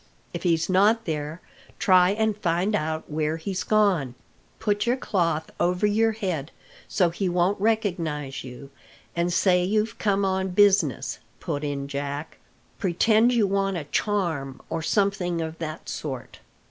[0.33, 1.41] If he's not there,
[1.77, 4.15] try and find out where he's gone."
[4.57, 6.49] "Put your cloth over your head
[6.87, 8.71] so he won't recognise you,
[9.15, 12.39] and say you've come on business," put in Jack.
[12.79, 16.39] "Pretend you want a charm, or something of that sort."